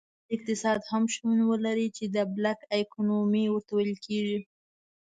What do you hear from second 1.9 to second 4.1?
چې Black Economy ورته ویل